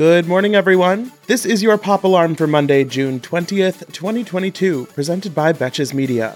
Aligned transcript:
Good 0.00 0.26
morning, 0.26 0.54
everyone. 0.54 1.12
This 1.26 1.44
is 1.44 1.62
your 1.62 1.76
pop 1.76 2.04
alarm 2.04 2.34
for 2.34 2.46
Monday, 2.46 2.84
June 2.84 3.20
20th, 3.20 3.92
2022, 3.92 4.86
presented 4.94 5.34
by 5.34 5.52
Betches 5.52 5.92
Media. 5.92 6.34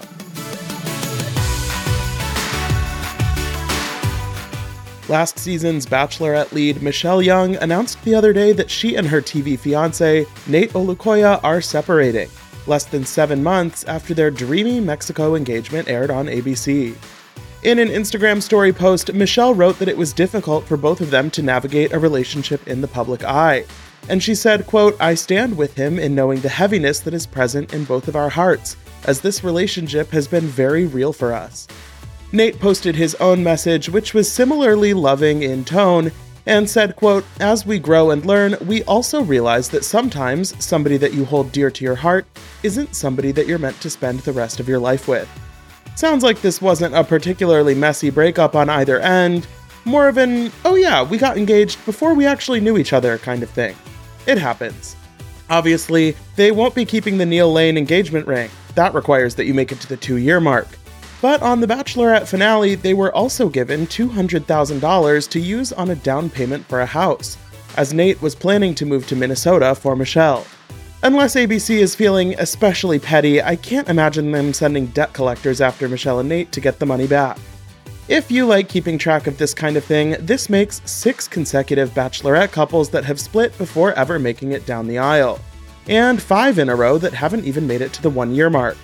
Last 5.09 5.39
season's 5.39 5.87
Bachelorette 5.87 6.51
lead 6.51 6.83
Michelle 6.83 7.23
Young 7.23 7.55
announced 7.55 8.03
the 8.03 8.13
other 8.13 8.33
day 8.33 8.53
that 8.53 8.69
she 8.69 8.97
and 8.97 9.07
her 9.07 9.19
TV 9.19 9.57
fiance, 9.57 10.25
Nayte 10.45 10.73
Olukoya, 10.73 11.43
are 11.43 11.59
separating, 11.59 12.29
less 12.67 12.85
than 12.85 13.03
seven 13.03 13.41
months 13.41 13.83
after 13.85 14.13
their 14.13 14.29
dreamy 14.29 14.79
Mexico 14.79 15.33
engagement 15.33 15.87
aired 15.87 16.11
on 16.11 16.27
ABC. 16.27 16.95
In 17.65 17.79
an 17.79 17.87
Instagram 17.87 18.43
story 18.43 18.71
post, 18.71 19.11
Michelle 19.15 19.55
wrote 19.55 19.79
that 19.79 19.87
it 19.87 19.97
was 19.97 20.13
difficult 20.13 20.65
for 20.65 20.77
both 20.77 21.01
of 21.01 21.09
them 21.09 21.31
to 21.31 21.41
navigate 21.41 21.93
a 21.93 21.97
relationship 21.97 22.67
in 22.67 22.79
the 22.79 22.87
public 22.87 23.23
eye. 23.23 23.65
And 24.07 24.21
she 24.21 24.35
said, 24.35 24.67
quote, 24.67 24.95
I 25.01 25.15
stand 25.15 25.57
with 25.57 25.73
him 25.73 25.97
in 25.97 26.13
knowing 26.13 26.41
the 26.41 26.47
heaviness 26.47 26.99
that 26.99 27.15
is 27.15 27.25
present 27.25 27.73
in 27.73 27.83
both 27.83 28.07
of 28.07 28.15
our 28.15 28.29
hearts, 28.29 28.77
as 29.05 29.19
this 29.19 29.43
relationship 29.43 30.11
has 30.11 30.27
been 30.27 30.45
very 30.45 30.85
real 30.85 31.11
for 31.11 31.33
us. 31.33 31.67
Nayte 32.31 32.59
posted 32.59 32.95
his 32.95 33.15
own 33.15 33.43
message, 33.43 33.89
which 33.89 34.13
was 34.13 34.31
similarly 34.31 34.93
loving 34.93 35.41
in 35.41 35.65
tone, 35.65 36.11
and 36.45 36.69
said, 36.69 36.95
quote, 36.95 37.25
As 37.39 37.65
we 37.65 37.79
grow 37.79 38.11
and 38.11 38.23
learn, 38.23 38.57
we 38.67 38.83
also 38.83 39.23
realize 39.23 39.69
that 39.69 39.83
sometimes 39.83 40.53
somebody 40.63 40.97
that 40.97 41.15
you 41.15 41.25
hold 41.25 41.51
dear 41.51 41.71
to 41.71 41.83
your 41.83 41.95
heart 41.95 42.27
isn't 42.61 42.93
somebody 42.93 43.31
that 43.31 43.47
you're 43.47 43.57
meant 43.57 43.81
to 43.81 43.89
spend 43.89 44.19
the 44.19 44.33
rest 44.33 44.59
of 44.59 44.69
your 44.69 44.77
life 44.77 45.07
with. 45.07 45.27
Sounds 45.95 46.23
like 46.23 46.41
this 46.41 46.61
wasn't 46.61 46.93
a 46.93 47.03
particularly 47.03 47.73
messy 47.73 48.09
breakup 48.09 48.53
on 48.53 48.69
either 48.69 48.99
end, 48.99 49.47
more 49.85 50.09
of 50.09 50.17
an, 50.17 50.51
oh 50.65 50.75
yeah, 50.75 51.01
we 51.01 51.17
got 51.17 51.37
engaged 51.37 51.83
before 51.85 52.13
we 52.13 52.25
actually 52.25 52.59
knew 52.59 52.77
each 52.77 52.91
other 52.91 53.17
kind 53.17 53.43
of 53.43 53.49
thing. 53.49 53.75
It 54.27 54.37
happens. 54.37 54.95
Obviously, 55.49 56.15
they 56.35 56.51
won't 56.51 56.75
be 56.75 56.85
keeping 56.85 57.17
the 57.17 57.25
Neil 57.25 57.51
Lane 57.51 57.77
engagement 57.77 58.27
ring. 58.27 58.49
That 58.73 58.93
requires 58.93 59.35
that 59.35 59.45
you 59.45 59.53
make 59.53 59.71
it 59.71 59.79
to 59.81 59.87
the 59.87 59.95
two 59.95 60.17
year 60.17 60.39
mark. 60.39 60.67
But 61.21 61.41
on 61.41 61.61
the 61.61 61.67
Bachelorette 61.67 62.27
finale, 62.27 62.75
they 62.75 62.93
were 62.93 63.15
also 63.15 63.47
given 63.47 63.87
$200,000 63.87 65.29
to 65.29 65.39
use 65.39 65.71
on 65.71 65.91
a 65.91 65.95
down 65.95 66.29
payment 66.29 66.65
for 66.65 66.81
a 66.81 66.85
house, 66.85 67.37
as 67.77 67.93
Nayte 67.93 68.21
was 68.21 68.35
planning 68.35 68.75
to 68.75 68.85
move 68.85 69.07
to 69.07 69.15
Minnesota 69.15 69.73
for 69.73 69.95
Michelle. 69.95 70.45
Unless 71.03 71.35
ABC 71.35 71.77
is 71.77 71.93
feeling 71.93 72.33
especially 72.39 72.97
petty, 72.97 73.41
I 73.41 73.55
can't 73.57 73.89
imagine 73.89 74.31
them 74.31 74.53
sending 74.53 74.87
debt 74.87 75.13
collectors 75.13 75.61
after 75.61 75.87
Michelle 75.87 76.19
and 76.19 76.31
Nayte 76.31 76.49
to 76.51 76.61
get 76.61 76.79
the 76.79 76.85
money 76.85 77.05
back. 77.05 77.37
If 78.07 78.31
you 78.31 78.45
like 78.45 78.69
keeping 78.69 78.97
track 78.97 79.27
of 79.27 79.37
this 79.37 79.53
kind 79.53 79.77
of 79.77 79.83
thing, 79.83 80.15
this 80.19 80.49
makes 80.49 80.81
six 80.85 81.27
consecutive 81.27 81.91
Bachelorette 81.91 82.51
couples 82.51 82.89
that 82.89 83.03
have 83.05 83.19
split 83.19 83.55
before 83.57 83.93
ever 83.93 84.17
making 84.19 84.53
it 84.53 84.65
down 84.65 84.87
the 84.87 84.97
aisle, 84.97 85.39
and 85.87 86.21
five 86.21 86.59
in 86.59 86.69
a 86.69 86.75
row 86.75 86.97
that 86.97 87.13
haven't 87.13 87.45
even 87.45 87.67
made 87.67 87.81
it 87.81 87.93
to 87.93 88.01
the 88.01 88.09
one 88.09 88.33
year 88.33 88.49
mark. 88.49 88.77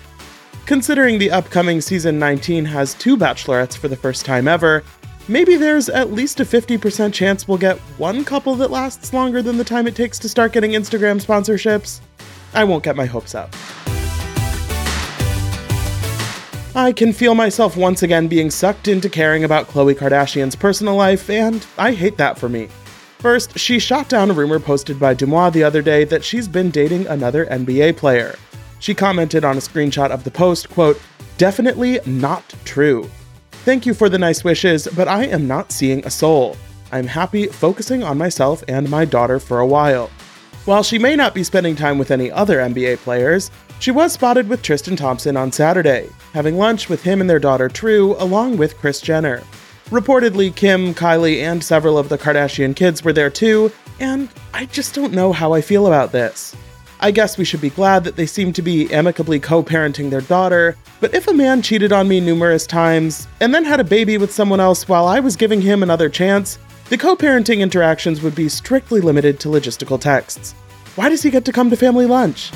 Considering 0.66 1.18
the 1.18 1.30
upcoming 1.30 1.80
season 1.80 2.18
19 2.18 2.64
has 2.64 2.94
two 2.94 3.16
bachelorettes 3.16 3.76
for 3.76 3.88
the 3.88 3.96
first 3.96 4.24
time 4.24 4.46
ever, 4.46 4.84
maybe 5.32 5.56
there's 5.56 5.88
at 5.88 6.12
least 6.12 6.40
a 6.40 6.44
50% 6.44 7.12
chance 7.12 7.48
we'll 7.48 7.58
get 7.58 7.78
one 7.98 8.24
couple 8.24 8.54
that 8.56 8.70
lasts 8.70 9.14
longer 9.14 9.40
than 9.40 9.56
the 9.56 9.64
time 9.64 9.86
it 9.86 9.96
takes 9.96 10.18
to 10.18 10.28
start 10.28 10.52
getting 10.52 10.72
Instagram 10.72 11.24
sponsorships. 11.24 12.00
I 12.52 12.64
won't 12.64 12.84
get 12.84 12.96
my 12.96 13.06
hopes 13.06 13.34
up. 13.34 13.54
I 16.74 16.92
can 16.92 17.12
feel 17.12 17.34
myself 17.34 17.76
once 17.76 18.02
again 18.02 18.28
being 18.28 18.50
sucked 18.50 18.88
into 18.88 19.08
caring 19.08 19.44
about 19.44 19.68
Khloe 19.68 19.94
Kardashian's 19.94 20.56
personal 20.56 20.96
life, 20.96 21.28
and 21.28 21.66
I 21.76 21.92
hate 21.92 22.16
that 22.18 22.38
for 22.38 22.48
me. 22.48 22.68
First, 23.18 23.58
she 23.58 23.78
shot 23.78 24.08
down 24.08 24.30
a 24.30 24.34
rumor 24.34 24.58
posted 24.58 24.98
by 24.98 25.14
Deuxmoi 25.14 25.52
the 25.52 25.64
other 25.64 25.82
day 25.82 26.04
that 26.04 26.24
she's 26.24 26.48
been 26.48 26.70
dating 26.70 27.06
another 27.06 27.46
NBA 27.46 27.96
player. 27.96 28.36
She 28.80 28.94
commented 28.94 29.44
on 29.44 29.56
a 29.56 29.60
screenshot 29.60 30.10
of 30.10 30.24
the 30.24 30.30
post, 30.30 30.70
quote, 30.70 31.00
definitely 31.38 32.00
not 32.04 32.42
true. 32.64 33.08
Thank 33.64 33.86
you 33.86 33.94
for 33.94 34.08
the 34.08 34.18
nice 34.18 34.42
wishes, 34.42 34.88
but 34.96 35.06
I 35.06 35.26
am 35.26 35.46
not 35.46 35.70
seeing 35.70 36.04
a 36.04 36.10
soul. 36.10 36.56
I'm 36.90 37.06
happy 37.06 37.46
focusing 37.46 38.02
on 38.02 38.18
myself 38.18 38.64
and 38.66 38.90
my 38.90 39.04
daughter 39.04 39.38
for 39.38 39.60
a 39.60 39.66
while. 39.66 40.10
While 40.64 40.82
she 40.82 40.98
may 40.98 41.14
not 41.14 41.32
be 41.32 41.44
spending 41.44 41.76
time 41.76 41.96
with 41.96 42.10
any 42.10 42.28
other 42.28 42.58
NBA 42.58 42.96
players, 42.98 43.52
she 43.78 43.92
was 43.92 44.12
spotted 44.12 44.48
with 44.48 44.62
Tristan 44.62 44.96
Thompson 44.96 45.36
on 45.36 45.52
Saturday, 45.52 46.08
having 46.32 46.58
lunch 46.58 46.88
with 46.88 47.04
him 47.04 47.20
and 47.20 47.30
their 47.30 47.38
daughter 47.38 47.68
True, 47.68 48.16
along 48.18 48.56
with 48.56 48.76
Kris 48.78 49.00
Jenner. 49.00 49.44
Reportedly, 49.90 50.52
Kim, 50.56 50.92
Kylie, 50.92 51.42
and 51.42 51.62
several 51.62 51.98
of 51.98 52.08
the 52.08 52.18
Kardashian 52.18 52.74
kids 52.74 53.04
were 53.04 53.12
there 53.12 53.30
too, 53.30 53.70
and 54.00 54.28
I 54.52 54.66
just 54.66 54.92
don't 54.92 55.12
know 55.12 55.32
how 55.32 55.52
I 55.52 55.60
feel 55.60 55.86
about 55.86 56.10
this. 56.10 56.56
I 57.04 57.10
guess 57.10 57.36
we 57.36 57.44
should 57.44 57.60
be 57.60 57.70
glad 57.70 58.04
that 58.04 58.14
they 58.14 58.26
seem 58.26 58.52
to 58.52 58.62
be 58.62 58.88
amicably 58.94 59.40
co 59.40 59.60
parenting 59.60 60.08
their 60.08 60.20
daughter, 60.20 60.76
but 61.00 61.12
if 61.12 61.26
a 61.26 61.34
man 61.34 61.60
cheated 61.60 61.90
on 61.90 62.06
me 62.06 62.20
numerous 62.20 62.64
times 62.64 63.26
and 63.40 63.52
then 63.52 63.64
had 63.64 63.80
a 63.80 63.84
baby 63.84 64.18
with 64.18 64.30
someone 64.30 64.60
else 64.60 64.86
while 64.86 65.06
I 65.06 65.18
was 65.18 65.34
giving 65.34 65.60
him 65.60 65.82
another 65.82 66.08
chance, 66.08 66.60
the 66.90 66.96
co 66.96 67.16
parenting 67.16 67.58
interactions 67.58 68.22
would 68.22 68.36
be 68.36 68.48
strictly 68.48 69.00
limited 69.00 69.40
to 69.40 69.48
logistical 69.48 70.00
texts. 70.00 70.52
Why 70.94 71.08
does 71.08 71.24
he 71.24 71.30
get 71.30 71.44
to 71.46 71.52
come 71.52 71.70
to 71.70 71.76
family 71.76 72.06
lunch? 72.06 72.52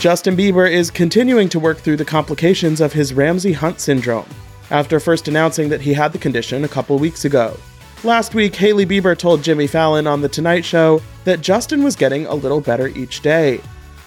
Justin 0.00 0.34
Bieber 0.34 0.70
is 0.70 0.90
continuing 0.90 1.50
to 1.50 1.60
work 1.60 1.76
through 1.76 1.98
the 1.98 2.06
complications 2.06 2.80
of 2.80 2.94
his 2.94 3.12
Ramsay 3.12 3.52
Hunt 3.52 3.80
syndrome 3.80 4.24
after 4.70 4.98
first 4.98 5.28
announcing 5.28 5.68
that 5.68 5.82
he 5.82 5.92
had 5.92 6.14
the 6.14 6.18
condition 6.18 6.64
a 6.64 6.68
couple 6.68 6.98
weeks 6.98 7.26
ago. 7.26 7.54
Last 8.02 8.34
week, 8.34 8.56
Hailey 8.56 8.86
Bieber 8.86 9.16
told 9.16 9.42
Jimmy 9.42 9.66
Fallon 9.66 10.06
on 10.06 10.22
The 10.22 10.28
Tonight 10.30 10.64
Show 10.64 11.02
that 11.24 11.42
Justin 11.42 11.84
was 11.84 11.96
getting 11.96 12.24
a 12.24 12.34
little 12.34 12.62
better 12.62 12.88
each 12.88 13.20
day. 13.20 13.60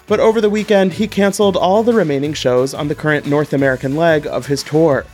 But 0.08 0.18
over 0.18 0.40
the 0.40 0.50
weekend, 0.50 0.94
he 0.94 1.06
canceled 1.06 1.56
all 1.56 1.84
the 1.84 1.92
remaining 1.92 2.32
shows 2.32 2.74
on 2.74 2.88
the 2.88 2.96
current 2.96 3.24
North 3.24 3.52
American 3.52 3.94
leg 3.94 4.26
of 4.26 4.46
his 4.46 4.64
tour. 4.64 5.06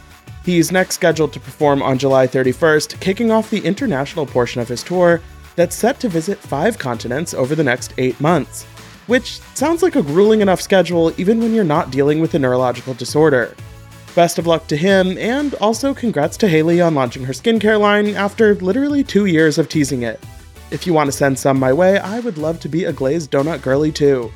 He's 0.46 0.72
next 0.72 0.94
scheduled 0.94 1.34
to 1.34 1.40
perform 1.40 1.82
on 1.82 1.98
July 1.98 2.26
31st, 2.26 2.98
kicking 3.00 3.30
off 3.30 3.50
the 3.50 3.60
international 3.60 4.24
portion 4.24 4.62
of 4.62 4.68
his 4.68 4.82
tour 4.82 5.20
that's 5.56 5.76
set 5.76 6.00
to 6.00 6.08
visit 6.08 6.38
five 6.38 6.78
continents 6.78 7.34
over 7.34 7.54
the 7.54 7.62
next 7.62 7.92
eight 7.98 8.18
months. 8.18 8.64
Which 9.08 9.40
sounds 9.54 9.82
like 9.82 9.96
a 9.96 10.02
grueling 10.02 10.40
enough 10.40 10.62
schedule 10.62 11.12
even 11.20 11.38
when 11.38 11.52
you're 11.52 11.64
not 11.64 11.90
dealing 11.90 12.18
with 12.18 12.32
a 12.32 12.38
neurological 12.38 12.94
disorder. 12.94 13.54
Best 14.14 14.38
of 14.38 14.46
luck 14.46 14.66
to 14.66 14.76
him, 14.76 15.16
and 15.18 15.54
also 15.54 15.94
congrats 15.94 16.36
to 16.38 16.48
Hailey 16.48 16.80
on 16.80 16.94
launching 16.94 17.24
her 17.24 17.32
skincare 17.32 17.78
line 17.78 18.16
after 18.16 18.56
literally 18.56 19.04
two 19.04 19.26
years 19.26 19.56
of 19.56 19.68
teasing 19.68 20.02
it. 20.02 20.22
If 20.72 20.86
you 20.86 20.92
want 20.92 21.06
to 21.08 21.16
send 21.16 21.38
some 21.38 21.58
my 21.58 21.72
way, 21.72 21.98
I 21.98 22.20
would 22.20 22.36
love 22.36 22.58
to 22.60 22.68
be 22.68 22.84
a 22.84 22.92
glazed 22.92 23.30
donut 23.30 23.62
girly 23.62 23.92
too. 23.92 24.32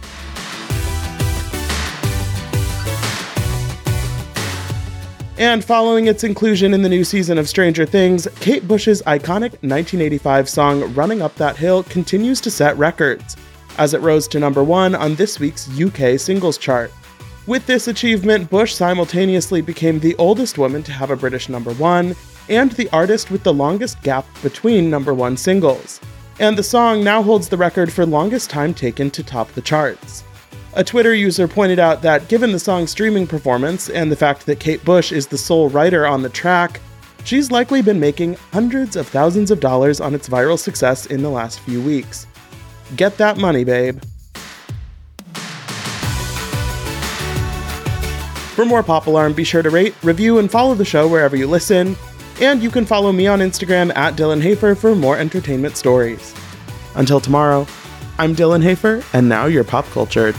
And 5.37 5.65
following 5.65 6.07
its 6.07 6.23
inclusion 6.23 6.73
in 6.73 6.83
the 6.83 6.89
new 6.89 7.03
season 7.03 7.39
of 7.39 7.49
Stranger 7.49 7.85
Things, 7.85 8.29
Kate 8.39 8.67
Bush's 8.69 9.03
iconic 9.03 9.53
1985 9.63 10.49
song 10.49 10.95
Running 10.95 11.23
Up 11.23 11.35
That 11.35 11.57
Hill 11.57 11.83
continues 11.85 12.41
to 12.43 12.53
set 12.53 12.79
records, 12.79 13.37
as 13.79 13.95
it 13.95 14.01
rose 14.01 14.29
to 14.29 14.39
number 14.39 14.63
one 14.63 14.95
on 14.95 15.17
this 15.17 15.41
week's 15.41 15.69
UK 15.81 16.21
singles 16.21 16.57
chart. 16.57 16.93
With 17.47 17.67
this 17.67 17.89
achievement, 17.89 18.49
Bush 18.49 18.73
simultaneously 18.73 19.61
became 19.61 20.01
the 20.01 20.17
oldest 20.17 20.57
woman 20.57 20.83
to 20.85 20.93
have 20.93 21.11
a 21.11 21.17
British 21.17 21.51
number 21.51 21.75
one 21.75 22.17
and 22.49 22.73
the 22.73 22.89
artist 22.91 23.31
with 23.31 23.43
the 23.43 23.53
longest 23.53 24.01
gap 24.01 24.25
between 24.43 24.89
number 24.89 25.13
one 25.13 25.37
singles. 25.37 26.01
And 26.41 26.57
the 26.57 26.63
song 26.63 27.05
now 27.05 27.23
holds 27.23 27.51
the 27.51 27.59
record 27.59 27.93
for 27.93 28.07
longest 28.07 28.49
time 28.49 28.73
taken 28.73 29.11
to 29.11 29.23
top 29.23 29.53
the 29.53 29.61
charts. 29.61 30.25
A 30.73 30.83
Twitter 30.83 31.15
user 31.15 31.47
pointed 31.47 31.79
out 31.79 32.01
that 32.01 32.29
given 32.29 32.51
the 32.51 32.59
song's 32.59 32.91
streaming 32.91 33.27
performance 33.27 33.91
and 33.91 34.11
the 34.11 34.17
fact 34.17 34.47
that 34.47 34.59
Kate 34.59 34.83
Bush 34.83 35.13
is 35.13 35.27
the 35.27 35.39
sole 35.39 35.69
writer 35.69 36.07
on 36.07 36.23
the 36.23 36.31
track, 36.31 36.81
she's 37.25 37.51
likely 37.51 37.83
been 37.83 38.01
making 38.01 38.39
hundreds 38.55 38.97
of 38.97 39.07
thousands 39.07 39.51
of 39.51 39.61
dollars 39.61 40.01
on 40.01 40.15
its 40.15 40.31
viral 40.31 40.59
success 40.59 41.05
in 41.07 41.23
the 41.23 41.31
last 41.31 41.61
few 41.61 41.83
weeks. 41.83 42.27
Get 42.97 43.19
that 43.19 43.37
money, 43.37 43.65
babe. 43.65 44.01
For 48.55 48.65
more 48.65 48.85
Pop 48.85 49.09
Alarm, 49.09 49.33
be 49.33 49.43
sure 49.43 49.63
to 49.63 49.71
rate, 49.71 49.97
review, 50.05 50.39
and 50.39 50.49
follow 50.49 50.75
the 50.75 50.85
show 50.85 51.09
wherever 51.09 51.35
you 51.35 51.49
listen. 51.49 51.97
And 52.41 52.63
you 52.63 52.71
can 52.71 52.87
follow 52.87 53.11
me 53.11 53.27
on 53.27 53.41
Instagram 53.41 53.95
at 53.97 54.15
Dylan 54.15 54.41
Hafer 54.41 54.77
for 54.77 54.95
more 54.95 55.19
entertainment 55.19 55.77
stories. 55.77 56.33
Until 56.95 57.21
tomorrow, 57.21 57.67
I'm 58.17 58.37
Dylan 58.37 58.63
Hafer, 58.63 59.03
and 59.13 59.29
now 59.29 59.47
you're 59.47 59.65
pop 59.65 59.87
cultured. 59.87 60.37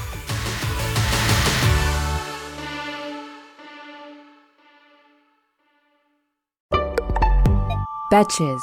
Betches. 8.12 8.62